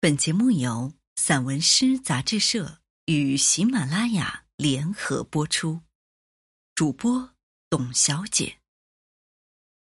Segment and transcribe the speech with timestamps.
[0.00, 5.80] 本节目由散文诗杂志社与喜马拉雅联合播出，
[6.76, 7.34] 主播
[7.68, 8.58] 董小姐。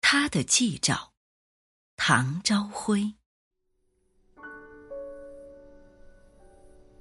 [0.00, 1.12] 他的记照，
[1.94, 3.14] 唐朝晖。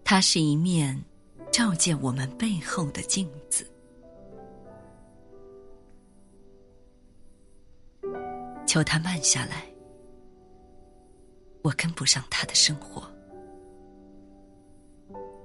[0.04, 1.04] 它是一面
[1.52, 3.68] 照见我们背后的镜子。
[8.68, 9.71] 求他慢下来。
[11.64, 13.04] 我跟不上他的生活，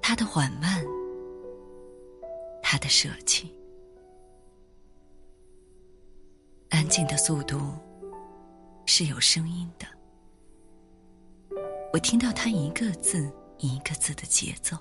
[0.00, 0.82] 他的缓慢，
[2.62, 3.54] 他的舍弃，
[6.70, 7.74] 安静的速度
[8.86, 9.86] 是有声音的。
[11.92, 14.76] 我听到他一个字一个字的节奏，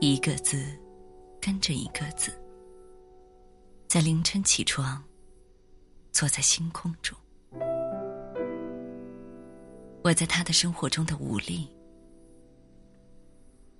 [0.00, 0.64] 一个字
[1.40, 2.32] 跟着一个字，
[3.88, 5.04] 在凌晨起床，
[6.12, 7.16] 坐在星空中。
[10.06, 11.68] 我在他的生活中的无力，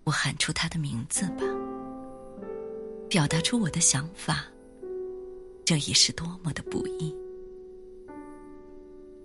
[0.03, 1.45] 我喊出他的名字吧，
[3.09, 4.45] 表达出我的想法，
[5.65, 7.15] 这已是多么的不易。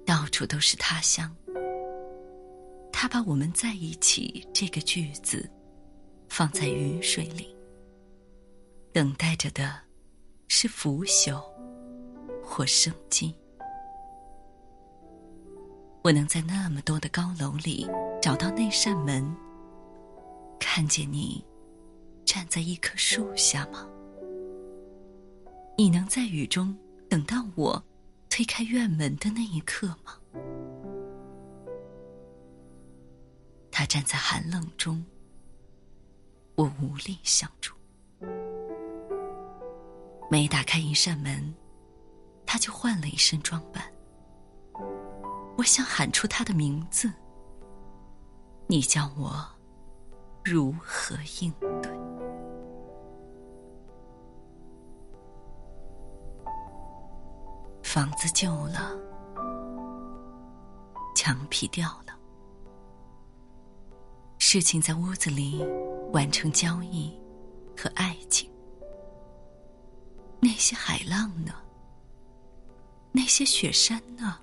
[0.06, 1.36] 到处都是他乡，
[2.94, 5.50] 他把我们在一起这个句子
[6.30, 7.48] 放在雨水里，
[8.94, 9.74] 等待着的
[10.50, 11.42] 是腐朽
[12.44, 13.34] 或生机。
[16.04, 17.88] 我能在那么多的高楼里
[18.20, 19.24] 找到那扇门，
[20.60, 21.46] 看见你
[22.26, 23.88] 站在一棵树下吗？
[25.78, 26.76] 你能在雨中
[27.08, 27.82] 等到我
[28.32, 30.18] 推开院门的那一刻吗？
[33.70, 35.06] 他站在寒冷中，
[36.56, 37.76] 我无力相助。
[40.32, 41.54] 每打开一扇门，
[42.44, 43.84] 他就换了一身装扮。
[45.62, 47.14] 我想喊出他的名字，
[48.66, 49.48] 你叫我
[50.44, 51.92] 如何应对？
[57.84, 58.98] 房子旧了，
[61.16, 62.18] 墙皮掉了，
[64.40, 65.64] 事情在屋子里
[66.12, 67.16] 完成交易
[67.78, 68.52] 和爱情。
[70.40, 71.54] 那些海浪呢？
[73.12, 74.40] 那些雪山呢？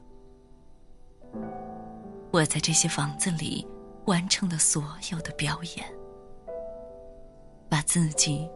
[2.30, 3.66] 我在这些房子里
[4.06, 5.84] 完成了所有的表演，
[7.68, 8.48] 把自己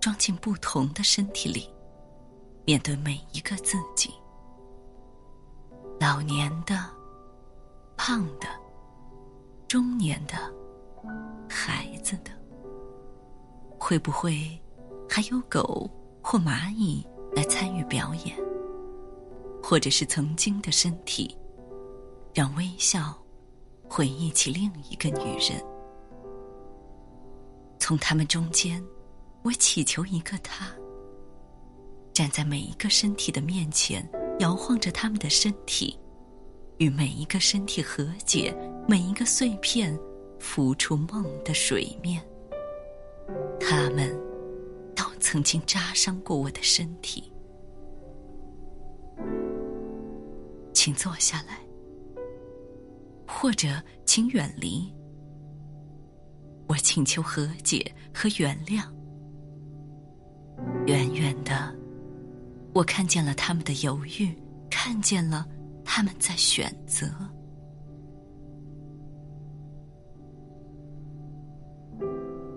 [0.00, 1.68] 装进不同的身体里，
[2.64, 4.10] 面对每一个自己：
[5.98, 6.78] 老年的、
[7.96, 8.46] 胖的、
[9.66, 10.34] 中年的、
[11.48, 12.30] 孩子的。
[13.78, 14.60] 会不会
[15.08, 15.88] 还有狗
[16.22, 18.36] 或蚂蚁来参与表演？
[19.62, 21.36] 或者是曾经的身体？
[22.36, 23.16] 让微笑
[23.88, 25.58] 回忆起另一个女人。
[27.78, 28.84] 从他们中间，
[29.42, 30.70] 我祈求一个他，
[32.12, 34.06] 站在每一个身体的面前，
[34.40, 35.98] 摇晃着他们的身体，
[36.76, 38.54] 与每一个身体和解，
[38.86, 39.98] 每一个碎片
[40.38, 42.22] 浮出梦的水面。
[43.58, 44.14] 他们
[44.94, 47.32] 都曾经扎伤过我的身体，
[50.74, 51.65] 请坐下来。
[53.26, 54.92] 或者，请远离。
[56.68, 58.82] 我请求和解和原谅。
[60.86, 61.74] 远远的，
[62.74, 64.34] 我看见了他们的犹豫，
[64.70, 65.46] 看见了
[65.84, 67.08] 他们在选择。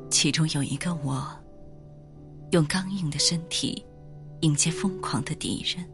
[0.09, 1.27] 其中有一个我，
[2.51, 3.85] 用刚硬的身体
[4.41, 5.85] 迎接疯狂的敌人；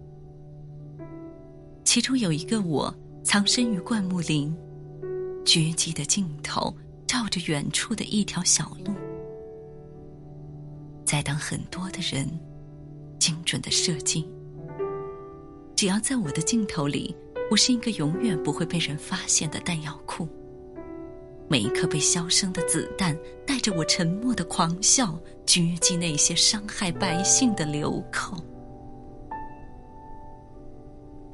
[1.83, 2.93] 其中有一个我，
[3.25, 4.55] 藏身于灌木林。
[5.43, 6.73] 狙击的镜头
[7.07, 8.93] 照着远处的一条小路，
[11.03, 12.27] 在等很多的人
[13.19, 14.27] 精准的射击。
[15.75, 17.15] 只要在我的镜头里，
[17.49, 20.27] 我是一个永远不会被人发现的弹药库。
[21.47, 28.35] 每一颗被销声的子弹，带着我沉默的狂笑，狙击那些伤害百姓的流寇。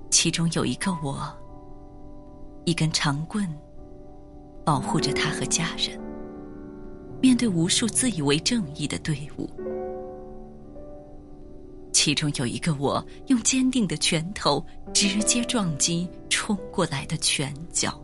[0.09, 1.33] 其中有一个我，
[2.65, 3.47] 一根长棍。
[4.63, 5.99] 保护着他和家人，
[7.19, 9.49] 面对无数自以为正义的队伍，
[11.91, 14.63] 其中有一个我用坚定的拳头
[14.93, 17.99] 直接撞击冲过来的拳脚。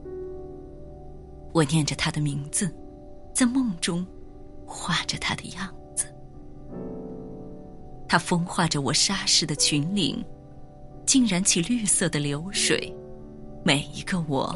[1.53, 2.75] 我念着他的名字，
[3.35, 4.05] 在梦中
[4.65, 6.07] 画着他的样子。
[8.07, 10.25] 他风化着我沙石的群岭，
[11.05, 12.91] 浸染起绿色的流水。
[13.67, 14.55] 每一个我。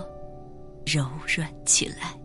[0.86, 2.18] 柔软起来。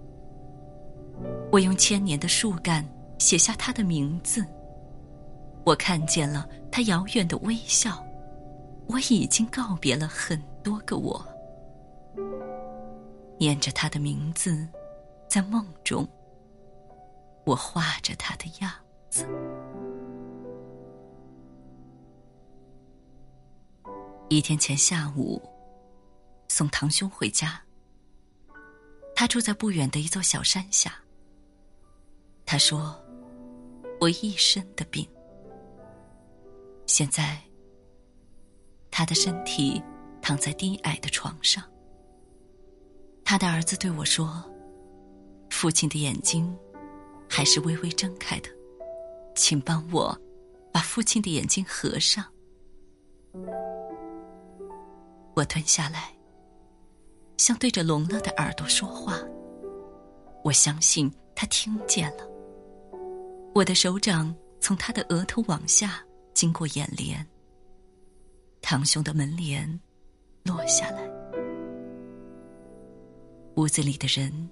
[1.51, 2.87] 我用千年的树干
[3.19, 4.47] 写下他的名字。
[5.65, 8.01] 我看见了他遥远的微笑。
[8.87, 11.27] 我已经告别了很多个我。
[13.37, 14.65] 念着他的名字，
[15.29, 16.07] 在梦中，
[17.45, 18.71] 我画着他的样
[19.11, 19.27] 子。
[24.29, 25.43] 一天前下午，
[26.49, 27.61] 送堂兄回家。
[29.15, 30.95] 他住在不远的一座小山下。
[32.45, 32.95] 他说
[34.01, 35.09] ：“我一身的病，
[36.87, 37.41] 现在
[38.91, 39.83] 他的身体
[40.23, 41.65] 躺在低矮的床上。”
[43.25, 44.45] 他的儿子对我说
[45.51, 46.57] ：“父亲的眼睛
[47.29, 48.49] 还是微微睁开的，
[49.35, 50.17] 请帮我
[50.73, 52.25] 把父亲的眼睛合上。”
[55.35, 56.16] 我蹲下来，
[57.37, 59.21] 像对着聋了的耳朵说话。
[60.45, 62.27] 我相信他听见了。
[63.55, 66.05] 我的手掌从他的额头往下
[66.35, 67.27] 经过眼帘，
[68.61, 69.81] 堂兄的门帘
[70.45, 71.03] 落下来。
[73.57, 74.51] 屋子里的人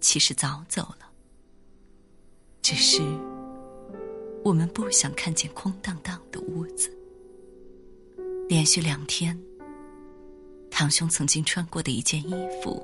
[0.00, 1.10] 其实早走了，
[2.62, 3.02] 只是
[4.44, 6.96] 我们不想看见空荡荡的屋子。
[8.48, 9.36] 连续两天，
[10.70, 12.82] 堂兄曾经穿过的一件衣服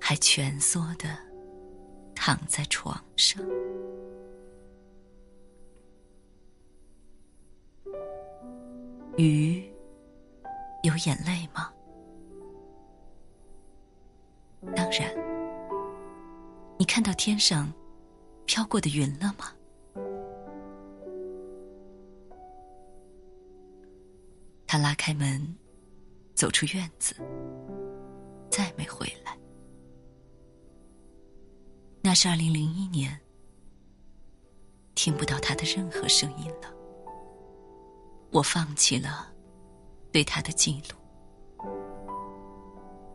[0.00, 1.18] 还蜷缩的
[2.14, 3.42] 躺在床上。
[9.16, 9.68] 鱼
[10.84, 11.72] 有眼泪吗？
[14.74, 15.12] 当然，
[16.78, 17.72] 你看到天上
[18.46, 19.52] 飘过的云了吗？
[24.66, 25.56] 他拉开门，
[26.38, 27.16] 走出院子，
[28.48, 29.36] 再没回来。
[32.00, 33.18] 那是二零零一年，
[34.94, 36.72] 听不到他的任何声音了。
[38.30, 39.26] 我放弃了
[40.12, 41.66] 对他的记录。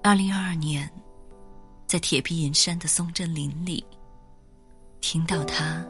[0.04, 0.92] 二零二二年。
[1.86, 3.86] 在铁壁银山的松针林里，
[5.00, 5.86] 听到他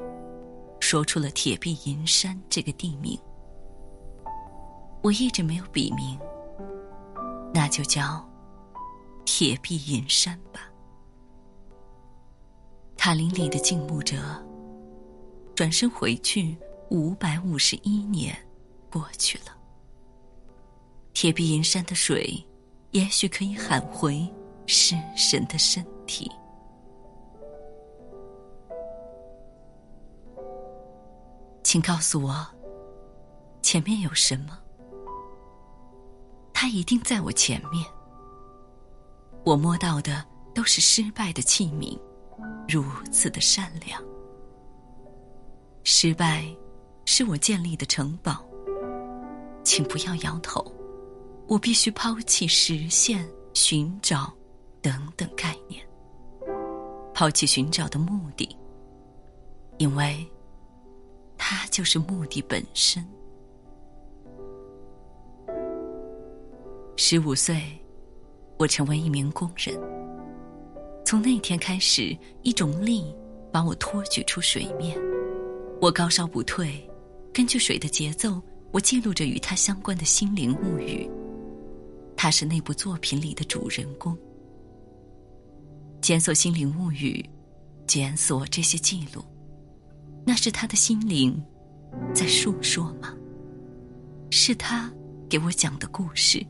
[0.81, 3.17] 说出了铁壁银山这个地名。
[5.01, 6.19] 我一直没有笔名，
[7.53, 8.27] 那就叫
[9.25, 10.61] 铁壁银山吧。
[12.97, 14.17] 塔林里的静穆者
[15.55, 16.57] 转身回去，
[16.89, 18.35] 五百五十一年
[18.91, 19.55] 过去了。
[21.13, 22.43] 铁壁银山的水，
[22.91, 24.27] 也许可以喊回
[24.65, 25.85] 失神的身。
[26.05, 26.29] 体，
[31.63, 32.45] 请告诉我，
[33.61, 34.59] 前面有什么？
[36.63, 37.85] 他一定在我前面。
[39.43, 40.23] 我摸到的
[40.55, 41.99] 都是失败的器皿，
[42.69, 44.01] 如此的善良。
[45.83, 46.45] 失败
[47.03, 48.45] 是我建立的城堡，
[49.65, 50.65] 请不要摇头。
[51.49, 54.33] 我必须抛弃实现、寻找
[54.81, 55.85] 等等概念。
[57.13, 58.57] 抛弃寻找的目的，
[59.79, 60.25] 因为，
[61.37, 63.05] 它就是目的本身。
[66.95, 67.59] 十五岁，
[68.59, 69.75] 我成为一名工人。
[71.03, 73.03] 从那天开始，一种力
[73.51, 74.95] 把我托举出水面，
[75.81, 76.87] 我高烧不退。
[77.33, 78.39] 根据水的节奏，
[78.71, 81.09] 我记录着与它相关的心灵物语。
[82.15, 84.15] 他是那部作品里的主人公。
[85.99, 87.27] 检索心灵物语，
[87.87, 89.25] 检索这些记录，
[90.25, 91.43] 那是他的心灵
[92.13, 93.15] 在诉说吗？
[94.29, 94.93] 是他
[95.27, 96.45] 给我讲的故事，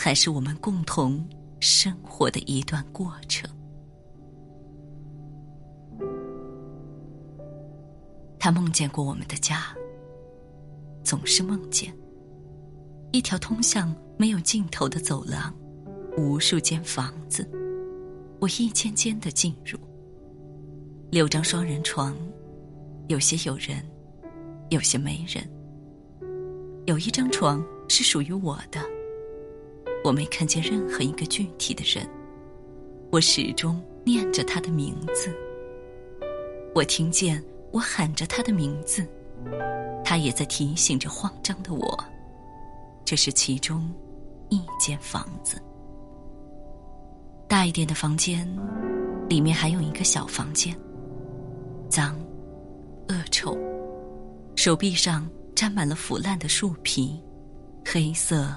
[0.00, 1.28] 还是我们共同
[1.58, 3.50] 生活的一段过程？
[8.38, 9.74] 他梦见过我们的家，
[11.02, 11.92] 总是梦见
[13.10, 15.52] 一条通向没有尽头的走廊，
[16.16, 17.50] 无数间房子。
[18.38, 19.76] 我一间间的进入。
[21.10, 22.16] 六张双人床，
[23.08, 23.84] 有些有人，
[24.70, 25.44] 有些没人。
[26.86, 28.80] 有一张床是属于我的。
[30.04, 32.08] 我没看见任何一个具体的人。
[33.10, 35.34] 我始终念着他的名字。
[36.74, 39.06] 我听见我喊着他的名字，
[40.04, 42.04] 他也在提醒着慌张的我。
[43.04, 43.90] 这是其中
[44.50, 45.60] 一间房子。
[47.48, 48.46] 大一点的房间，
[49.28, 50.78] 里面还有一个小房间。
[51.88, 52.14] 脏、
[53.08, 53.56] 恶臭，
[54.54, 57.18] 手臂上沾满了腐烂的树皮，
[57.82, 58.54] 黑色、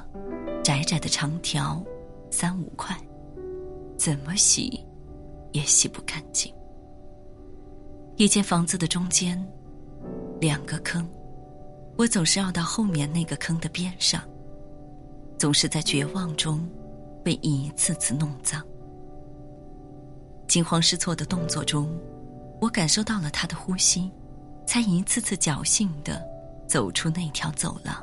[0.63, 1.84] 窄窄的长条，
[2.30, 2.96] 三五块，
[3.98, 4.86] 怎么洗，
[5.53, 6.53] 也洗不干净。
[8.15, 9.44] 一间房子的中间，
[10.39, 11.10] 两个坑，
[11.98, 14.22] 我总是要到后面那个坑的边上，
[15.36, 16.70] 总是在绝望中
[17.24, 18.63] 被一次次弄脏。
[20.48, 21.89] 惊慌失措的动作中，
[22.62, 24.12] 我感受到了他的呼吸，
[24.68, 26.24] 才一次次侥幸的
[26.68, 27.96] 走出那条走廊。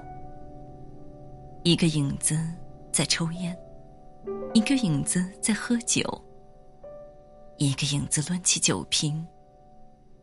[1.68, 2.34] 一个影子
[2.90, 3.54] 在抽烟，
[4.54, 6.02] 一个影子在喝酒，
[7.58, 9.22] 一个影子抡起酒瓶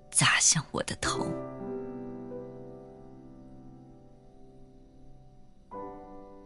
[0.09, 1.27] 砸向我的头。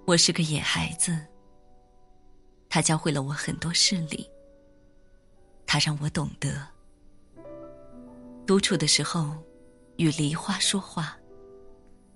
[0.06, 1.18] 我是个野孩子，
[2.68, 4.30] 他教会了我很多事理。
[5.66, 6.68] 他让我懂得，
[8.46, 9.34] 独处的时候，
[9.96, 11.18] 与梨花说话，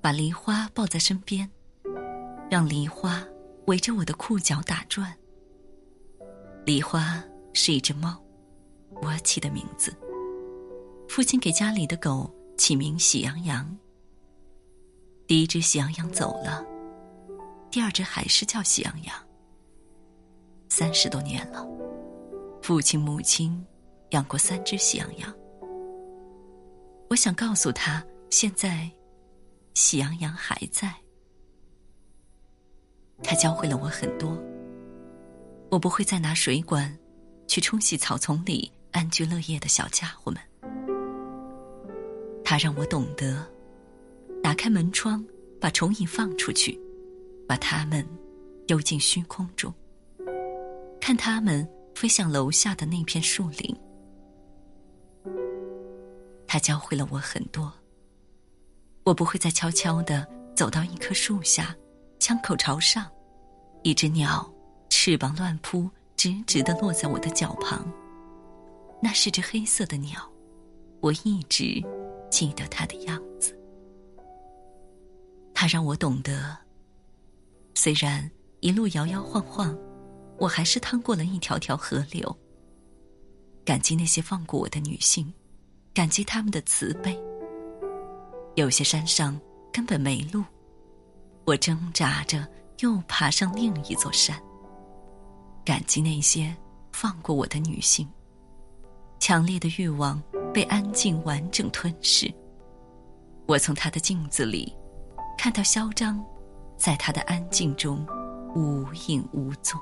[0.01, 1.49] 把梨花抱在身边，
[2.53, 3.25] 让梨花
[3.65, 5.11] 围着我的裤脚打转。
[6.63, 7.19] 梨花
[7.51, 8.23] 是一只猫，
[9.01, 9.91] 我起的名字。
[11.09, 13.75] 父亲给家里的狗起名喜羊羊。
[15.25, 16.63] 第一只喜羊羊走了，
[17.71, 19.15] 第二只还是叫喜羊羊。
[20.69, 21.67] 三十多年了。
[22.61, 23.65] 父亲、母亲
[24.11, 25.35] 养过三只喜羊羊。
[27.09, 28.87] 我想告诉他，现在
[29.73, 30.93] 喜羊羊还在。
[33.23, 34.37] 他教会了我很多。
[35.69, 36.95] 我不会再拿水管
[37.47, 40.39] 去冲洗草丛里安居乐业的小家伙们。
[42.43, 43.43] 他让我懂得，
[44.43, 45.25] 打开门窗，
[45.59, 46.79] 把虫蚁放出去，
[47.47, 48.05] 把它们
[48.67, 49.73] 丢进虚空中，
[50.99, 51.67] 看它们。
[51.95, 53.77] 飞向楼下的那片树林，
[56.47, 57.71] 他教会了我很多。
[59.03, 61.73] 我不会再悄悄的走到一棵树下，
[62.23, 63.05] 枪口朝上，
[63.81, 64.49] 一只鸟
[64.89, 67.85] 翅膀乱扑，直直的落在我的脚旁。
[69.01, 70.21] 那是只黑色的鸟，
[71.01, 71.83] 我一直
[72.31, 73.53] 记得它的样子。
[75.53, 76.57] 它让我懂得，
[77.73, 79.77] 虽然一路摇摇晃晃。
[80.37, 82.37] 我还是趟过了一条条河流。
[83.65, 85.31] 感激那些放过我的女性，
[85.93, 87.21] 感激他们的慈悲。
[88.55, 89.37] 有些山上
[89.73, 90.41] 根本没路，
[91.45, 92.47] 我挣扎着
[92.79, 94.37] 又爬上另一座山。
[95.65, 96.55] 感激那些
[96.91, 98.07] 放过我的女性，
[99.19, 100.21] 强烈的欲望
[100.53, 102.33] 被安静完整吞噬。
[103.47, 104.73] 我从她的镜子里
[105.37, 106.23] 看到嚣张，
[106.77, 108.05] 在她的安静中
[108.55, 109.79] 无影无踪。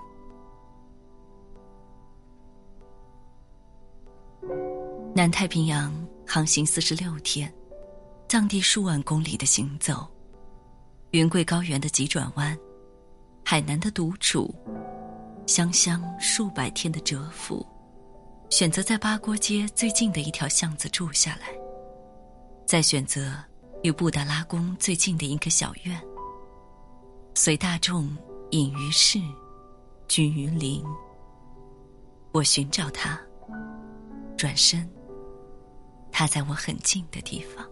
[5.13, 5.93] 南太平洋
[6.25, 7.53] 航行四十六天，
[8.27, 10.07] 藏地数万公里的行走，
[11.11, 12.57] 云贵高原的急转弯，
[13.43, 14.53] 海南的独处，
[15.45, 17.65] 香香数百天的蛰伏，
[18.49, 21.49] 选择在八锅街最近的一条巷子住下来，
[22.65, 23.33] 再选择
[23.83, 26.01] 与布达拉宫最近的一个小院，
[27.33, 28.09] 随大众
[28.51, 29.19] 隐于市，
[30.07, 30.81] 居于林。
[32.31, 33.19] 我寻找他，
[34.37, 34.89] 转身。
[36.09, 37.69] 他在我很近的地方。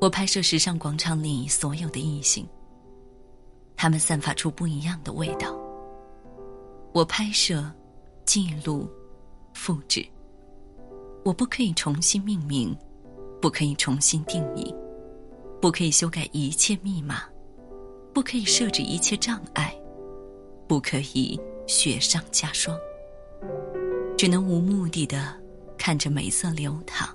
[0.00, 2.48] 我拍摄时尚广场里所有的异性，
[3.76, 5.54] 他们散发出不一样的味道。
[6.92, 7.70] 我拍摄、
[8.24, 8.88] 记录、
[9.52, 10.02] 复制。
[11.22, 12.74] 我不可以重新命名，
[13.42, 14.74] 不可以重新定义，
[15.60, 17.24] 不可以修改一切密码，
[18.14, 19.78] 不可以设置一切障碍，
[20.66, 22.74] 不可以雪上加霜。
[24.16, 25.38] 只能无目的的
[25.76, 27.14] 看着美色流淌，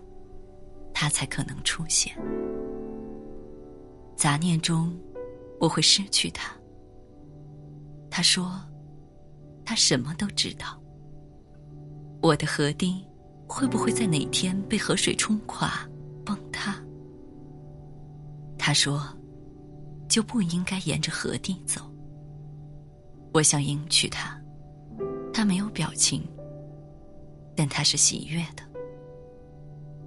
[0.93, 2.15] 它才可能出现。
[4.15, 4.97] 杂念中，
[5.59, 6.53] 我会失去他。
[8.09, 8.59] 他说，
[9.65, 10.81] 他什么都知道。
[12.21, 13.05] 我的河堤
[13.47, 15.87] 会不会在哪天被河水冲垮、
[16.25, 16.75] 崩塌？
[18.57, 19.01] 他说，
[20.07, 21.81] 就不应该沿着河堤走。
[23.33, 24.39] 我想迎娶他，
[25.33, 26.23] 他没有表情。
[27.57, 28.63] 但他是喜悦的。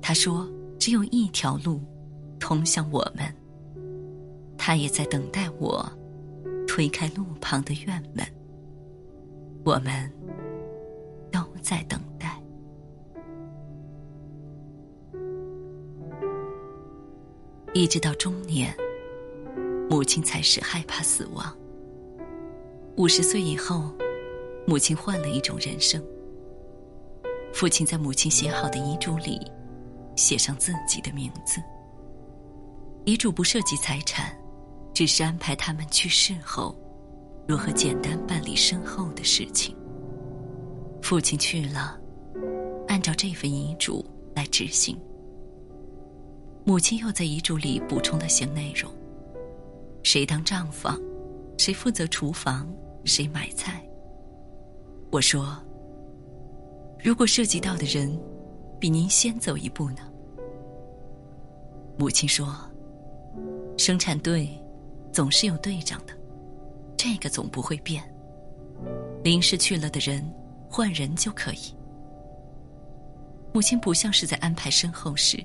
[0.03, 0.47] 他说
[0.79, 1.81] ：“只有一条路，
[2.39, 3.35] 通向我们。”
[4.59, 5.89] 他也在等待我，
[6.67, 8.27] 推开路旁的院门。
[9.65, 10.13] 我们
[11.31, 12.43] 都在等待，
[17.73, 18.75] 一直到中年，
[19.89, 21.57] 母亲才是害怕死亡。
[22.97, 23.93] 五十岁以后，
[24.67, 26.03] 母亲换了一种人生。
[27.53, 29.41] 父亲在母亲写好的遗嘱里，
[30.17, 31.61] 写上自己的名字。
[33.05, 34.37] 遗嘱不涉及财产，
[34.99, 36.75] 只是安排他们去世后，
[37.47, 39.73] 如何简单办理身后的事情。
[41.01, 41.97] 父亲去了，
[42.89, 44.99] 按照这份遗嘱来执行。
[46.65, 48.91] 母亲又在遗嘱里补充了些内容：
[50.03, 51.01] 谁当账房，
[51.59, 52.69] 谁负责厨房，
[53.05, 53.81] 谁买菜。
[55.13, 55.57] 我说
[57.01, 58.21] ：“如果涉及到的人
[58.81, 59.99] 比您先走一步呢？”
[61.97, 62.53] 母亲说
[63.79, 64.61] ：“生产队
[65.13, 66.13] 总是有队长的，
[66.97, 68.03] 这个总不会变。
[69.25, 70.25] 临时去了的人，
[70.71, 71.75] 换人就可以。”
[73.53, 75.43] 母亲不像是在安排身后事，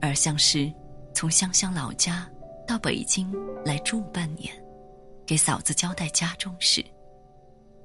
[0.00, 0.72] 而像是
[1.12, 2.30] 从乡乡老家
[2.66, 3.30] 到北京
[3.64, 4.52] 来住半年，
[5.26, 6.82] 给嫂子交代家中事。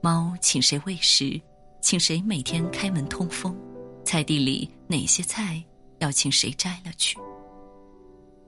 [0.02, 1.42] 猫请谁喂食？
[1.82, 3.58] 请谁每天开门通风？
[4.06, 5.62] 菜地里哪些菜
[6.00, 7.18] 要请谁摘了去？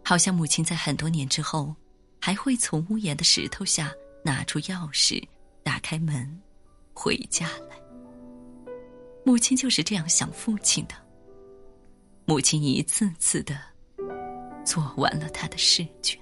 [0.05, 1.75] 好像母亲在很多年之后，
[2.19, 5.25] 还会从屋檐的石头下拿出钥匙，
[5.63, 6.39] 打开门，
[6.93, 7.79] 回家来。
[9.25, 10.95] 母亲就是这样想父亲的。
[12.25, 13.57] 母亲一次次的
[14.63, 16.19] 做完了他的试卷。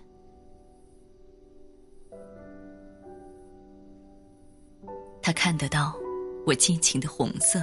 [5.22, 5.94] 他看得到
[6.46, 7.62] 我激情的红色、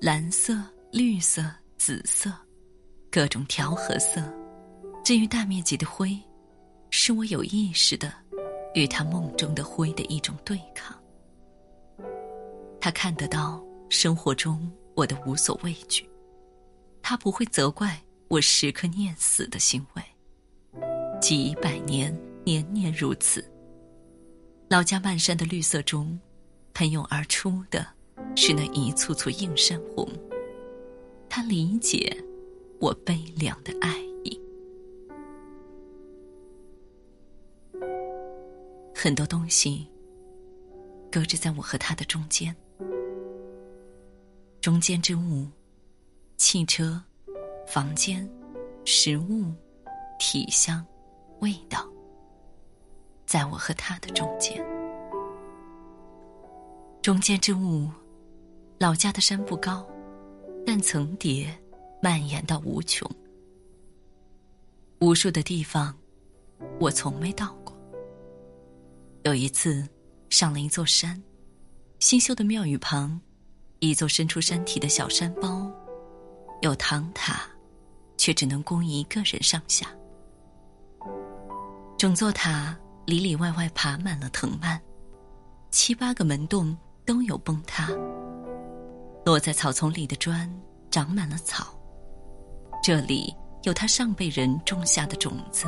[0.00, 1.44] 蓝色、绿色、
[1.78, 2.32] 紫色，
[3.10, 4.20] 各种调和色。
[5.04, 6.18] 至于大面积的灰，
[6.90, 8.12] 是我有意识的
[8.74, 10.96] 与他梦中的灰的一种对抗。
[12.80, 16.08] 他看得到生活中我的无所畏惧，
[17.02, 20.02] 他不会责怪我时刻念死的行为。
[21.20, 23.44] 几百年，年年如此。
[24.68, 26.18] 老家漫山的绿色中。
[26.72, 27.84] 喷涌而出的，
[28.36, 30.08] 是那一簇簇映山红。
[31.28, 32.16] 他理解
[32.78, 34.00] 我悲凉的爱
[39.02, 39.88] 很多东西
[41.10, 42.54] 搁置在我和他的中间，
[44.60, 45.48] 中间之物，
[46.36, 47.02] 汽车、
[47.66, 48.30] 房间、
[48.84, 49.54] 食物、
[50.18, 50.84] 体香、
[51.38, 51.88] 味道，
[53.24, 54.62] 在我和他的中间。
[57.00, 57.88] 中间之物，
[58.76, 59.88] 老家的山不高，
[60.66, 61.58] 但层叠
[62.02, 63.10] 蔓延到无穷。
[64.98, 65.96] 无数的地方，
[66.78, 67.59] 我从没到。
[69.24, 69.86] 有一次，
[70.28, 71.20] 上了一座山，
[71.98, 73.20] 新修的庙宇旁，
[73.78, 75.70] 一座伸出山体的小山包，
[76.62, 77.42] 有唐塔，
[78.16, 79.86] 却只能供一个人上下。
[81.98, 84.80] 整座塔里里外外爬满了藤蔓，
[85.70, 86.76] 七八个门洞。
[87.06, 87.88] 都有崩塌，
[89.24, 90.48] 落在草丛里的砖
[90.92, 91.76] 长满了草。
[92.84, 95.66] 这里有他上辈人种下的种子，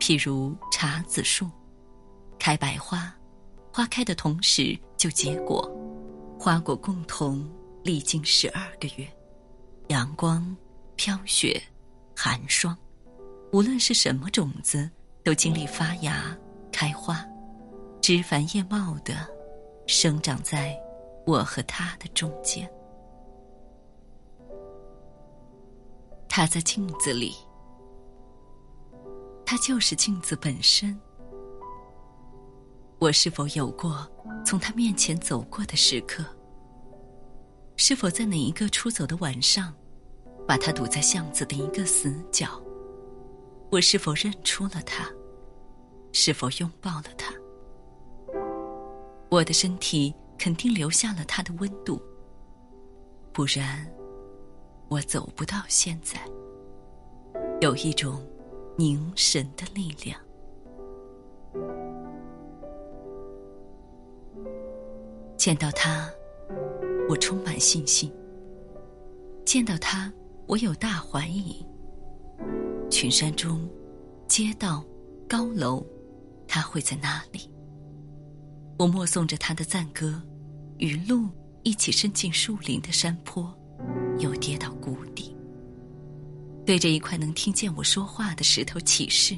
[0.00, 1.48] 譬如茶子树，
[2.40, 3.14] 开白花，
[3.70, 5.70] 花开的同时就结果，
[6.38, 7.46] 花果共同
[7.84, 9.06] 历经十二个月，
[9.88, 10.56] 阳光、
[10.96, 11.62] 飘雪、
[12.16, 12.74] 寒霜，
[13.52, 14.90] 无论是什么种子，
[15.22, 16.34] 都经历发芽、
[16.72, 17.22] 开花，
[18.00, 19.14] 枝繁叶茂的。
[19.86, 20.78] 生长在
[21.26, 22.70] 我和他的中间。
[26.28, 27.34] 他在镜子里，
[29.44, 30.98] 他就是镜子本身。
[33.00, 34.06] 我是否有过
[34.44, 36.22] 从他面前走过的时刻？
[37.76, 39.72] 是否在哪一个出走的晚上，
[40.46, 42.62] 把他堵在巷子的一个死角？
[43.70, 45.08] 我是否认出了他？
[46.12, 47.32] 是否拥抱了他？
[49.30, 51.98] 我的身体肯定留下了他的温度，
[53.32, 53.90] 不然
[54.90, 56.20] 我走不到现在。
[57.62, 58.22] 有一种
[58.76, 60.20] 凝神的力量。
[65.40, 66.06] 见到他，
[67.08, 68.10] 我充满信心；
[69.42, 70.12] 见到他，
[70.46, 71.64] 我有大怀疑。
[72.90, 73.66] 群山中，
[74.28, 74.84] 街道，
[75.26, 75.82] 高楼，
[76.46, 77.50] 他会在哪里？
[78.78, 80.20] 我默诵着他的赞歌，
[80.76, 81.26] 与鹿
[81.62, 83.50] 一起伸进树林的山坡，
[84.18, 85.34] 又跌到谷底。
[86.66, 89.34] 对着一块能听见我说话的石头起誓：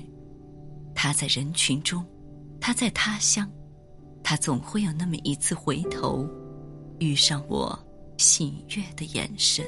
[0.97, 2.05] 他在人群中，
[2.61, 3.49] 他在他乡，
[4.23, 6.27] 他总会有那么一次回头，
[6.99, 7.79] 遇上我
[8.17, 9.65] 喜悦的眼神。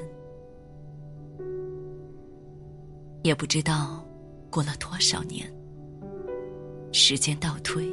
[3.22, 4.04] 也不知道
[4.50, 5.52] 过了多少年，
[6.92, 7.92] 时间倒推。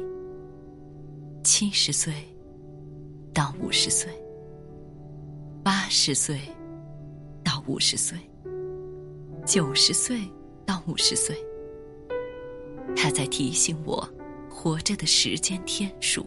[1.42, 2.14] 七十岁
[3.34, 4.12] 到五十岁，
[5.64, 6.38] 八十岁
[7.42, 8.16] 到五十岁，
[9.44, 10.20] 九十岁
[10.64, 11.36] 到五十岁，
[12.94, 14.08] 他在提醒我
[14.48, 16.24] 活着的时间天数。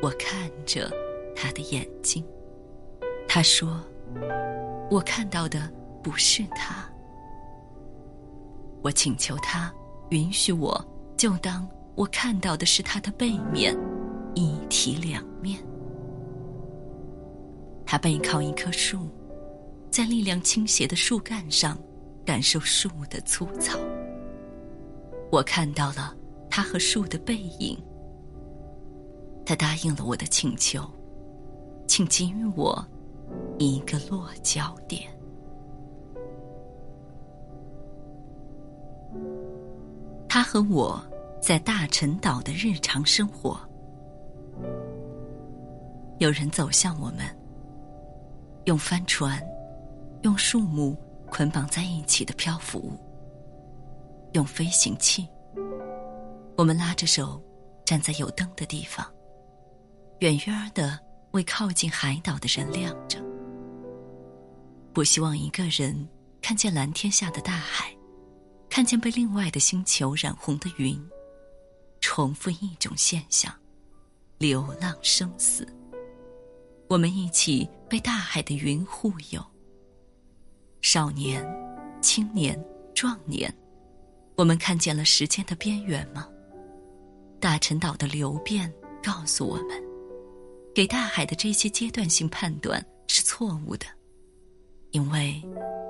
[0.00, 0.90] 我看着
[1.34, 2.24] 他的眼睛。
[3.26, 3.80] 他说
[4.90, 5.70] ：“我看到的
[6.02, 6.88] 不是他。”
[8.82, 9.72] 我请求他
[10.10, 10.82] 允许我，
[11.16, 13.76] 就当我看到的是他的背面，
[14.34, 15.58] 一体两面。
[17.84, 19.08] 他背靠一棵树，
[19.90, 21.76] 在力量倾斜的树干上，
[22.24, 23.78] 感受树的粗糙。
[25.30, 26.16] 我看到了
[26.48, 27.76] 他和树的背影。
[29.48, 30.86] 他答应了我的请求，
[31.86, 32.86] 请给予我
[33.58, 35.10] 一个落脚点。
[40.28, 41.02] 他和我
[41.40, 43.58] 在大陈岛的日常生活。
[46.18, 47.24] 有人走向我们，
[48.66, 49.42] 用帆船，
[50.24, 50.94] 用树木
[51.30, 52.92] 捆绑在一起的漂浮物，
[54.32, 55.26] 用飞行器。
[56.54, 57.42] 我们拉着手，
[57.86, 59.10] 站在有灯的地方。
[60.20, 60.98] 远远的
[61.30, 63.22] 为靠近海岛的人亮着。
[64.92, 66.08] 不希望一个人
[66.42, 67.94] 看见蓝天下的大海，
[68.68, 71.00] 看见被另外的星球染红的云，
[72.00, 73.52] 重复一种现象：
[74.38, 75.66] 流浪生死。
[76.88, 79.44] 我们一起被大海的云护佑。
[80.80, 81.46] 少年、
[82.00, 82.58] 青年、
[82.94, 83.52] 壮年，
[84.36, 86.26] 我们看见了时间的边缘吗？
[87.38, 89.87] 大陈岛的流变告诉我们。
[90.78, 93.86] 给大海的这些阶段性判断是错误的，
[94.92, 95.42] 因为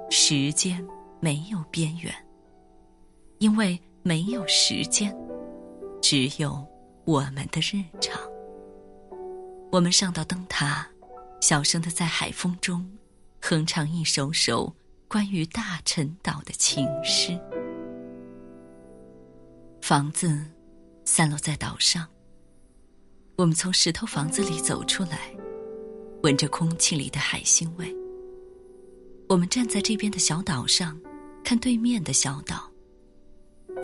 [0.08, 0.82] 时间
[1.20, 2.10] 没有边缘，
[3.36, 5.14] 因为没有时间，
[6.00, 6.66] 只有
[7.04, 8.18] 我们的日常。
[9.70, 10.88] 我们上到灯塔，
[11.42, 12.90] 小声的在海风中
[13.42, 14.74] 哼唱一首首
[15.06, 17.38] 关于大陈岛的情诗。
[19.82, 20.46] 房子
[21.04, 22.08] 散落在岛上。
[23.38, 25.32] 我们从石头房子里走出来，
[26.24, 27.94] 闻着空气里的海腥味。
[29.28, 31.00] 我们站在这边的小岛上，
[31.44, 32.68] 看对面的小岛。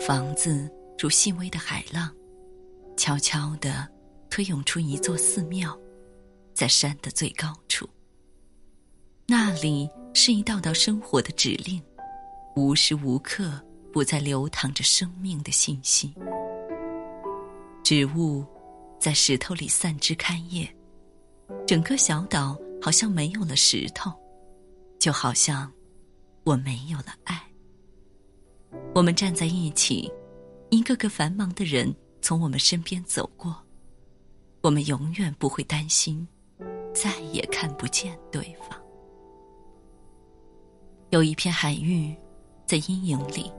[0.05, 2.13] 房子如细微的海浪，
[2.97, 3.87] 悄悄地
[4.29, 5.79] 推涌出一座寺庙，
[6.53, 7.87] 在山的最高处。
[9.25, 11.81] 那里是一道道生活的指令，
[12.57, 13.57] 无时无刻
[13.93, 16.13] 不在流淌着生命的信息。
[17.85, 18.43] 植物。
[19.05, 20.67] 在石头里散枝开叶，
[21.67, 24.11] 整个小岛好像没有了石头，
[24.97, 25.71] 就好像
[26.43, 27.39] 我没有了爱。
[28.95, 30.11] 我们站在一起，
[30.71, 33.55] 一个个繁忙的人从我们身边走过，
[34.61, 36.27] 我们永远不会担心
[36.91, 38.69] 再也看不见对方。
[41.11, 42.11] 有一片海域
[42.65, 43.51] 在阴影里，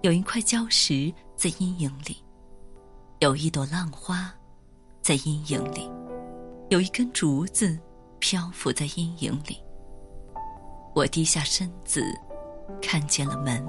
[0.00, 2.16] 有一块礁石在阴影里。
[3.20, 4.34] 有一朵浪花，
[5.06, 5.88] 在阴影里；
[6.68, 7.78] 有一根竹子，
[8.18, 9.56] 漂浮在阴影里。
[10.96, 12.02] 我低下身子，
[12.82, 13.64] 看见了门。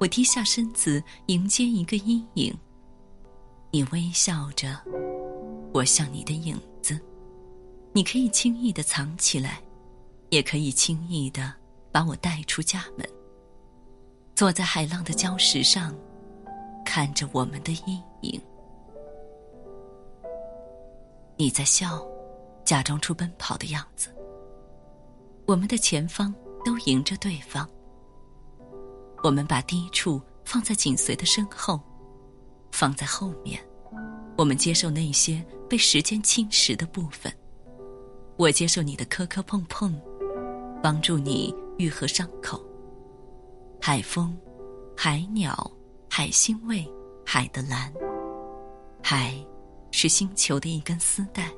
[0.00, 2.52] 我低下身子，迎接一个阴影。
[3.70, 4.76] 你微笑着，
[5.72, 6.98] 我像你的影子。
[7.92, 9.62] 你可以轻易的藏起来，
[10.30, 11.54] 也可以轻易的
[11.92, 13.08] 把我带出家门。
[14.34, 15.94] 坐在海浪的礁石上，
[16.84, 18.42] 看着我们的阴影。
[21.40, 22.06] 你在笑，
[22.66, 24.14] 假装出奔跑的样子。
[25.46, 27.66] 我们的前方都迎着对方。
[29.22, 31.80] 我们把低处放在紧随的身后，
[32.72, 33.58] 放在后面。
[34.36, 37.32] 我们接受那些被时间侵蚀的部分。
[38.36, 39.98] 我接受你的磕磕碰碰，
[40.82, 42.62] 帮助你愈合伤口。
[43.80, 44.36] 海风，
[44.94, 45.70] 海鸟，
[46.06, 46.86] 海腥味，
[47.24, 47.90] 海的蓝，
[49.02, 49.34] 海。
[50.02, 51.52] 是星球的一根丝带，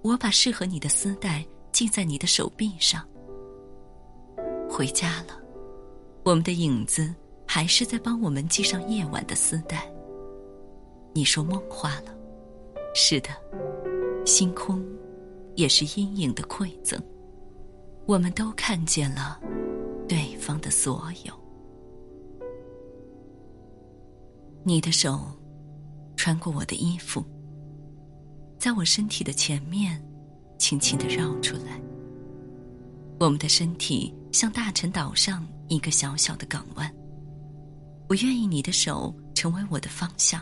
[0.00, 3.06] 我把适合你的丝带系在你的手臂上。
[4.70, 5.38] 回家了，
[6.24, 7.14] 我们的影子
[7.46, 9.86] 还是在帮我们系上夜晚的丝带。
[11.12, 12.16] 你说梦话了，
[12.94, 13.28] 是的，
[14.24, 14.82] 星空
[15.56, 16.98] 也是阴影的馈赠。
[18.06, 19.38] 我们都看见了
[20.08, 21.34] 对方的所有。
[24.64, 25.20] 你的手。
[26.16, 27.24] 穿过我的衣服，
[28.58, 30.02] 在我身体的前面，
[30.58, 31.80] 轻轻的绕出来。
[33.20, 36.92] 我们的身体像大陈岛上一个小小的港湾。
[38.08, 40.40] 我愿意你的手成为我的方向。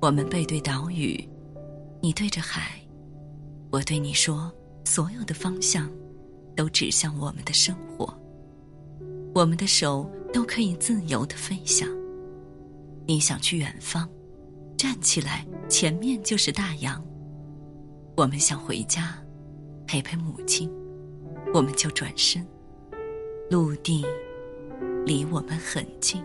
[0.00, 1.28] 我们背对岛屿，
[2.00, 2.80] 你对着海，
[3.70, 4.52] 我对你说，
[4.84, 5.90] 所有的方向
[6.56, 8.12] 都指向我们的生活。
[9.34, 11.88] 我们的手都可以自由的飞翔。
[13.08, 14.06] 你想去远方，
[14.76, 17.02] 站起来，前面就是大洋。
[18.14, 19.16] 我们想回家，
[19.86, 20.70] 陪陪母亲，
[21.54, 22.46] 我们就转身。
[23.50, 24.04] 陆地
[25.06, 26.22] 离我们很近。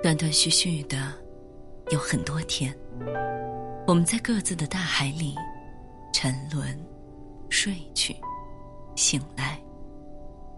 [0.00, 1.12] 断断续续的，
[1.90, 2.72] 有很多天，
[3.88, 5.34] 我们在各自的大海里
[6.12, 6.78] 沉沦、
[7.50, 8.14] 睡去、
[8.94, 9.60] 醒来，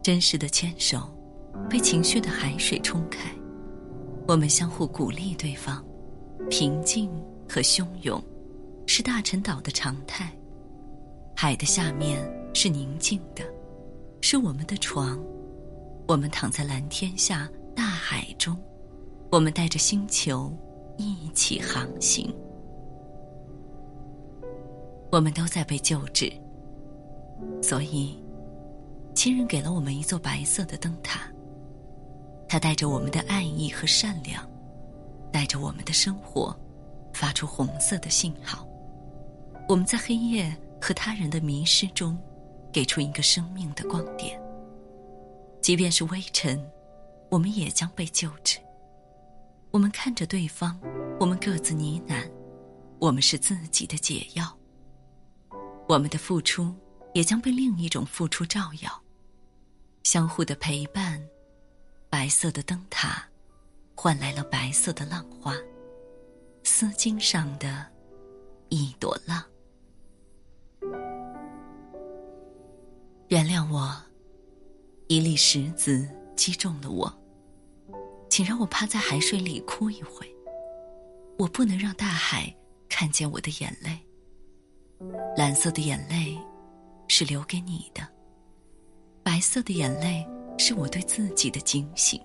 [0.02, 1.08] 真实的牵手
[1.68, 3.30] 被情绪的海水冲开，
[4.26, 5.84] 我们相互鼓励对方。
[6.50, 7.10] 平静
[7.48, 8.22] 和汹涌
[8.86, 10.32] 是大陈岛的常态，
[11.36, 12.18] 海的下面
[12.54, 13.42] 是宁静的，
[14.22, 15.18] 是我们的床，
[16.06, 18.56] 我们躺在蓝天下，大海中。
[19.30, 20.50] 我们带着星球
[20.96, 22.34] 一起航行，
[25.12, 26.32] 我们都在被救治，
[27.60, 28.18] 所以
[29.14, 31.30] 亲人给了我们一座白色的灯塔，
[32.48, 34.48] 它带着我们的爱意和善良，
[35.30, 36.58] 带着我们的生活，
[37.12, 38.66] 发出红色的信号。
[39.68, 42.18] 我们在黑夜和他人的迷失中，
[42.72, 44.40] 给出一个生命的光点。
[45.60, 46.58] 即便是微尘，
[47.30, 48.58] 我们也将被救治。
[49.70, 50.80] 我们看着对方，
[51.20, 52.26] 我们各自呢喃，
[52.98, 54.56] 我们是自己的解药。
[55.86, 56.74] 我们的付出
[57.12, 58.90] 也将被另一种付出照耀，
[60.04, 61.22] 相互的陪伴，
[62.10, 63.22] 白色的灯塔，
[63.94, 65.54] 换来了白色的浪花，
[66.64, 67.86] 丝巾上的
[68.68, 69.44] 一朵浪。
[73.28, 73.94] 原谅我，
[75.06, 77.12] 一粒石子击中了我。
[78.30, 80.26] 请让我趴在海水里哭一回。
[81.38, 82.54] 我不能让大海
[82.88, 83.98] 看见我的眼泪。
[85.36, 86.38] 蓝色的眼泪
[87.06, 88.06] 是留给你的，
[89.22, 90.26] 白色的眼泪
[90.58, 92.20] 是我对自己的警醒。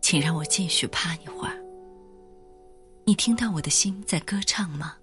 [0.00, 1.60] 请让我继续趴一会儿。
[3.04, 4.96] 你听到我的心在歌唱吗？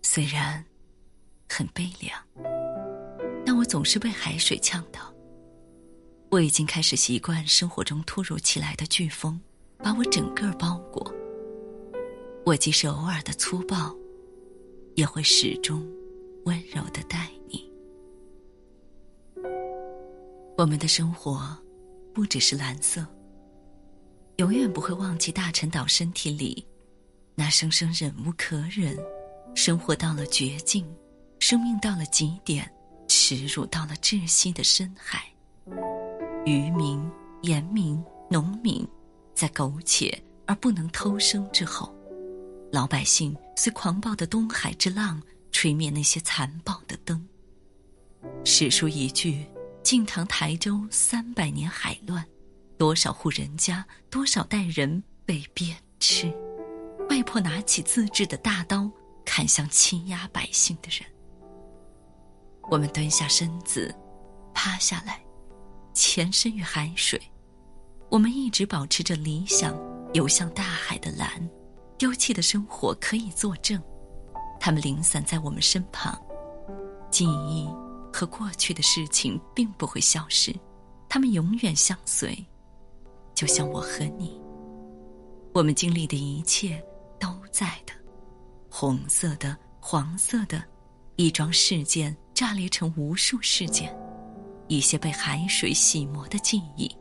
[0.00, 0.64] 虽然
[1.48, 2.16] 很悲凉，
[3.44, 5.12] 但我总是被海水呛到。
[6.30, 9.40] 我已经开始习惯生活中突如其来的飓风，
[9.78, 11.12] 把我整个包裹。
[12.44, 13.94] 我即使偶尔的粗暴，
[14.94, 15.86] 也会始终
[16.44, 17.67] 温柔的待你。
[20.58, 21.56] 我们的生活
[22.12, 23.06] 不只是蓝色。
[24.38, 26.66] 永远不会忘记大陈岛身体里
[27.36, 28.98] 那声声忍无可忍，
[29.54, 30.84] 生活到了绝境，
[31.38, 32.68] 生命到了极点，
[33.06, 35.32] 耻辱到了窒息的深海。
[36.44, 37.08] 渔民、
[37.42, 38.84] 盐民、农民，
[39.36, 41.94] 在苟且而不能偷生之后，
[42.72, 47.24] 老百姓随狂暴的东海之浪吹灭那些残暴的灯。
[48.44, 49.46] 史书一句
[49.88, 52.22] ：“晋唐台州三百年海乱，
[52.76, 56.30] 多少户人家，多少代人被鞭笞，
[57.08, 58.90] 被迫拿起自制的大刀
[59.24, 61.10] 砍向欺压百姓的人。”
[62.68, 63.90] 我们蹲下身子，
[64.52, 65.22] 趴下来。
[65.94, 67.18] 前身于海水，
[68.10, 69.74] 我们一直保持着理想，
[70.12, 71.48] 游向大海的蓝，
[71.96, 73.82] 丢弃的生活可以作证，
[74.60, 76.14] 他们零散在我们身旁，
[77.10, 77.66] 记忆
[78.12, 80.54] 和过去的事情并不会消失，
[81.08, 82.36] 它们永远相随，
[83.34, 84.40] 就像我和你，
[85.54, 86.82] 我们经历的一切
[87.18, 87.92] 都在的，
[88.70, 90.62] 红色的、黄色的，
[91.16, 93.96] 一桩事件炸裂成无数事件。
[94.68, 96.94] 一些被海水洗磨的记忆，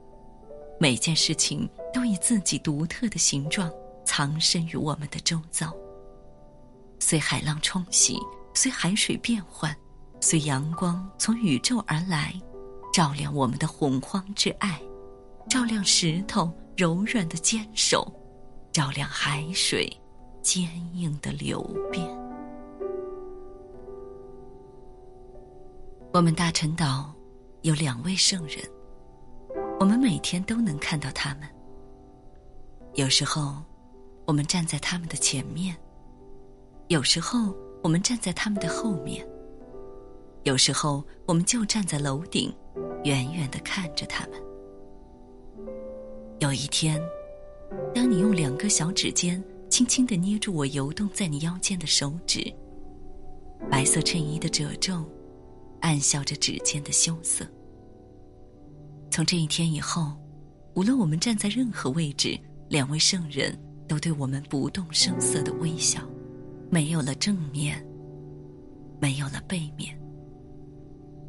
[0.79, 3.69] 每件事情都以自己独特的形状
[4.05, 5.75] 藏身于我们的周遭。
[6.97, 8.17] 随海浪冲洗，
[8.53, 9.75] 随海水变换，
[10.19, 12.33] 随阳光从宇宙而来，
[12.93, 14.81] 照亮我们的洪荒之爱，
[15.49, 18.11] 照亮石头柔软的坚守，
[18.71, 19.91] 照亮海水
[20.41, 20.63] 坚
[20.95, 22.05] 硬的流变。
[26.13, 27.13] 我们大陈岛。
[27.63, 28.63] 有两位圣人，
[29.77, 31.49] 我们每天都能看到他们。
[32.93, 33.55] 有时候，
[34.25, 35.75] 我们站在他们的前面；
[36.87, 37.53] 有时候，
[37.83, 39.25] 我们站在他们的后面；
[40.47, 42.49] 有时候，我们就站在楼顶，
[43.03, 44.41] 远远的看着他们。
[46.39, 47.01] 有一天，
[47.93, 52.49] 当你用两个小指尖轻轻的捏住我游动在你腰间的手指，
[53.69, 55.03] 白色衬衣的褶皱。
[55.81, 57.45] 暗笑着指尖的羞涩。
[59.11, 60.13] 从这一天以后，
[60.75, 63.55] 无论我们站在任何位置，两位圣人
[63.87, 66.01] 都对我们不动声色的微笑，
[66.71, 67.85] 没有了正面，
[68.99, 69.95] 没有了背面。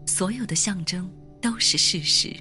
[0.08, 1.06] 所有的象征
[1.38, 2.34] 都是事实，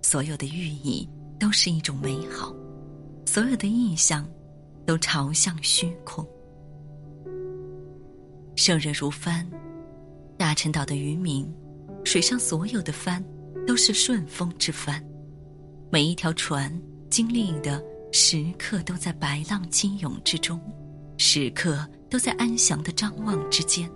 [0.00, 1.06] 所有的寓意
[1.38, 2.54] 都是一种美好，
[3.26, 4.26] 所有的意象
[4.86, 6.26] 都朝向虚空。
[8.56, 9.46] 圣人如帆，
[10.38, 11.46] 大陈岛的渔民，
[12.02, 13.22] 水上所有的帆
[13.66, 15.04] 都是顺风之帆，
[15.92, 16.72] 每一条船
[17.10, 20.58] 经历的时刻都在白浪激涌之中，
[21.18, 23.86] 时刻都在安详的张望之间。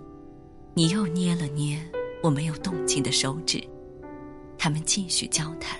[0.75, 1.83] 你又捏了捏
[2.23, 3.61] 我没有动静的手指，
[4.57, 5.79] 他们继续交谈。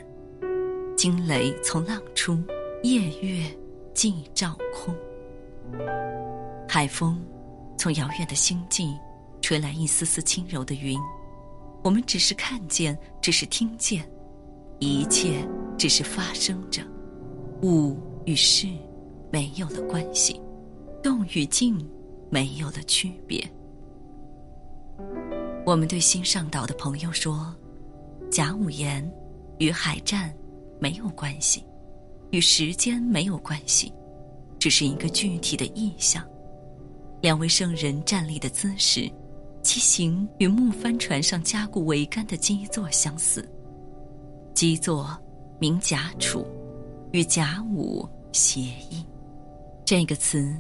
[0.96, 2.38] 惊雷从浪出，
[2.84, 3.44] 夜月
[3.94, 4.96] 既照空。
[6.68, 7.20] 海风
[7.78, 8.96] 从遥远的星际
[9.42, 11.00] 吹来一丝丝轻柔的云，
[11.84, 14.08] 我们只是看见，只是听见，
[14.80, 16.82] 一切只是发生着。
[17.64, 18.68] 物与事
[19.32, 20.40] 没有了关系，
[21.02, 21.78] 动与静
[22.30, 23.44] 没有了区别。
[25.64, 27.56] 我们对新上岛的朋友说
[28.32, 29.10] ：“甲午炎
[29.60, 30.34] 与海战
[30.80, 31.64] 没有关系，
[32.32, 33.94] 与时间没有关系，
[34.58, 36.28] 只是一个具体的意象。
[37.22, 39.10] 两位圣人站立的姿势，
[39.62, 43.48] 其形与木帆船上加固桅杆的基座相似。
[44.56, 45.16] 基座
[45.60, 46.46] 名甲楚，
[47.12, 49.06] 与甲午谐音。
[49.86, 50.54] 这个词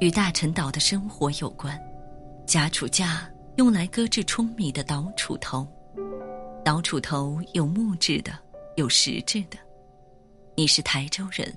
[0.00, 1.76] 与大陈岛的生活有关。
[2.46, 5.66] 甲楚架。”用来搁置舂米的捣杵头，
[6.64, 8.36] 捣杵头有木质的，
[8.76, 9.56] 有石质的。
[10.56, 11.56] 你是台州人，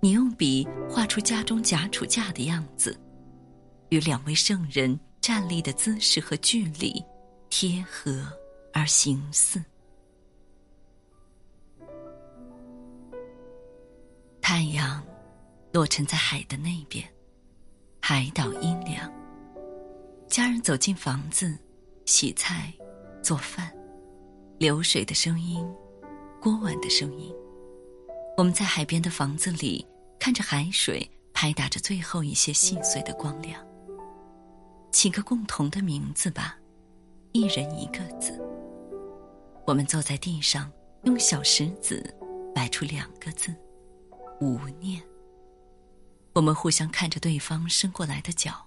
[0.00, 2.98] 你用笔画出家中夹杵架的样子，
[3.90, 7.00] 与两位圣人站立的姿势和距离
[7.50, 8.26] 贴合
[8.72, 9.62] 而形似。
[14.40, 15.00] 太阳
[15.72, 17.08] 落沉在海的那边，
[18.00, 19.21] 海岛阴凉。
[20.32, 21.58] 家人走进房子，
[22.06, 22.72] 洗菜、
[23.22, 23.70] 做饭，
[24.56, 25.62] 流水的声音，
[26.40, 27.30] 锅碗的声音。
[28.38, 29.86] 我们在海边的房子里，
[30.18, 33.62] 看着海水拍打着最后一些细碎的光亮。
[34.90, 36.56] 起个共同的名字吧，
[37.32, 38.32] 一人一个字。
[39.66, 40.72] 我们坐在地上，
[41.04, 42.02] 用小石子
[42.54, 43.54] 摆出两个字：
[44.40, 45.02] 无念。
[46.32, 48.66] 我们互相看着对方伸过来的脚。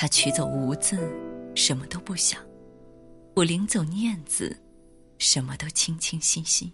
[0.00, 0.96] 他取走“无”字，
[1.56, 2.40] 什么都不想；
[3.34, 4.56] 我领走“念”字，
[5.18, 6.72] 什么都清清晰晰。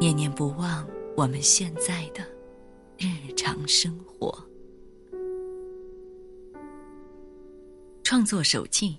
[0.00, 0.84] 念念不忘
[1.16, 2.26] 我们现在的
[2.98, 4.36] 日常生活。
[8.02, 8.98] 创作手记，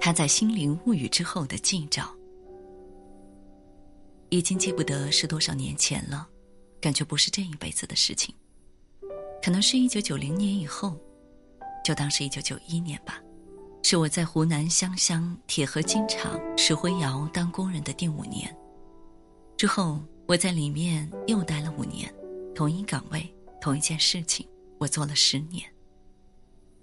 [0.00, 2.16] 他在《心灵物语》之后的记照，
[4.30, 6.26] 已经记不得是多少年前了，
[6.80, 8.34] 感觉不是这一辈子的事情，
[9.44, 10.98] 可能是一九九零年以后。
[11.84, 13.20] 就当是一九九一年吧，
[13.82, 18.54] 是我在湖南湘乡铁合金厂石灰窑当工人的第五年。
[19.56, 22.12] 之后我在里面又待了五年，
[22.54, 24.46] 同一岗位，同一件事情，
[24.78, 25.62] 我做了十年。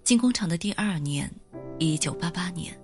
[0.04, 1.30] 进工厂的第二年，
[1.78, 2.78] 一九八八年，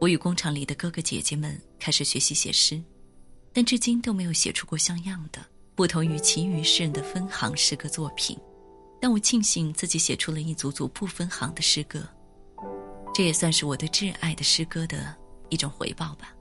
[0.00, 2.82] 我与工厂里的哥哥姐姐们开始学习写诗，
[3.52, 5.40] 但至今都没有写出过像样的、
[5.74, 8.38] 不同于其余诗人的分行诗歌作品。
[9.04, 12.02] 但我庆幸自己写出了一组组不分行的诗歌，
[13.12, 15.14] 这也算是我对挚爱的诗歌的
[15.50, 16.34] 一种回报吧。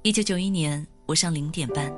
[0.00, 1.94] 一九九一年，我上零点班，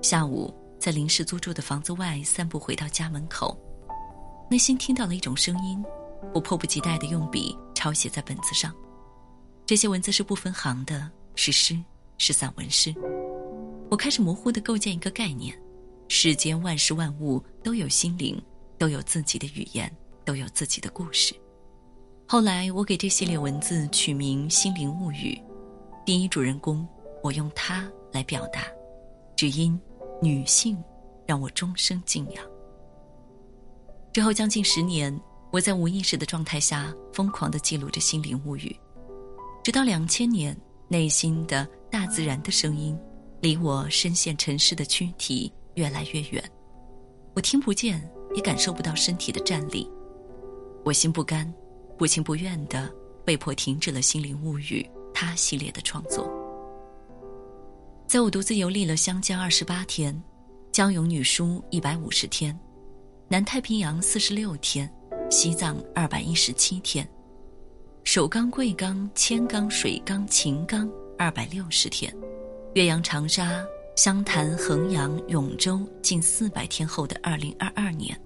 [0.00, 0.50] 下午
[0.80, 3.54] 在临时租住的房子外散步，回到家门口，
[4.50, 5.84] 内心听到了一种声音，
[6.32, 8.74] 我迫不及待地用笔抄写在本子上。
[9.66, 11.78] 这些文字是不分行的，是诗，
[12.16, 12.94] 是散文诗。
[13.90, 15.54] 我开始模糊地构建一个概念：
[16.08, 18.42] 世间万事万物都有心灵。
[18.84, 19.90] 都有自己的语言，
[20.26, 21.34] 都有自己的故事。
[22.28, 25.40] 后来，我给这系列文字取名《心灵物语》，
[26.04, 26.86] 第一主人公
[27.22, 28.66] 我用她来表达，
[29.34, 29.80] 只因
[30.20, 30.76] 女性
[31.26, 32.44] 让我终生敬仰。
[34.12, 35.18] 之后将近十年，
[35.50, 38.68] 我在无意识的状态下疯狂地记录着《心灵物语》，
[39.62, 40.54] 直到两千年，
[40.88, 42.94] 内心的大自然的声音，
[43.40, 46.44] 离我深陷尘世的躯体越来越远，
[47.34, 48.06] 我听不见。
[48.34, 49.88] 也感受不到身体的站立，
[50.84, 51.50] 我心不甘，
[51.96, 52.92] 不情不愿的
[53.24, 56.28] 被迫停止了《心灵物语》他系列的创作。
[58.06, 60.20] 在我独自游历了湘江二十八天，
[60.72, 62.58] 江永女书一百五十天，
[63.28, 64.92] 南太平洋四十六天，
[65.30, 67.08] 西藏二百一十七天，
[68.02, 72.14] 首钢、贵钢、铅钢、水钢、秦钢二百六十天，
[72.74, 73.64] 岳阳、长沙。
[73.96, 78.20] 湘潭、衡阳、永州近四百天后的二零二二年，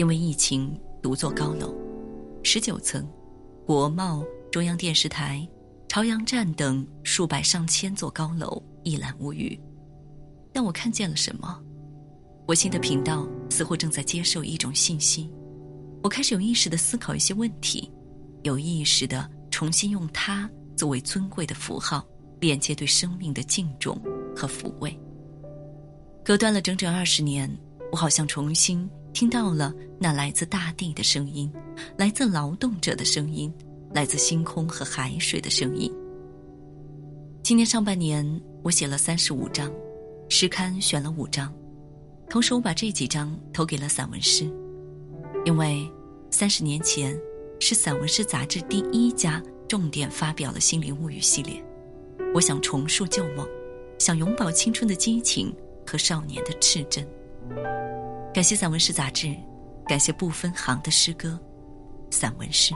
[0.00, 1.76] 因为疫情独坐高楼，
[2.42, 3.06] 十九层，
[3.66, 5.46] 国贸、中央电视台、
[5.88, 9.60] 朝阳站等数百上千座高楼一览无余。
[10.54, 11.62] 但我看见了什么？
[12.48, 15.30] 我新的频道似乎正在接受一种信息，
[16.02, 17.92] 我开始有意识的思考一些问题，
[18.42, 22.02] 有意识的重新用它作为尊贵的符号，
[22.40, 24.00] 连接对生命的敬重
[24.34, 24.98] 和抚慰。
[26.24, 27.54] 隔断了整整二十年，
[27.92, 31.52] 我好像重新听到了那来自大地的声音，
[31.96, 33.52] 来自劳动者的声音，
[33.92, 35.92] 来自星空和海水的声音。
[37.42, 39.70] 今年上半年，我写了三十五章，
[40.28, 41.52] 诗刊选了五章，
[42.28, 44.44] 同时我把这几章投给了散文诗，
[45.44, 45.90] 因为
[46.30, 47.18] 三十年前
[47.58, 51.62] 是散文诗杂志第一家重点发表了《心灵物语》系列，
[52.34, 53.46] 我想重塑旧梦，
[53.98, 55.52] 想永葆青春的激情
[55.86, 57.06] 和少年的赤真。
[58.32, 59.34] 感谢散文诗杂志，
[59.86, 61.38] 感谢不分行的诗歌，
[62.10, 62.72] 散文诗。